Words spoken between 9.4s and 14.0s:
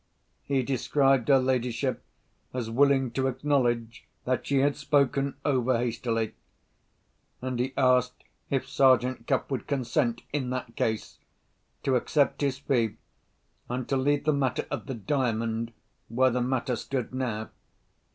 would consent—in that case—to accept his fee, and to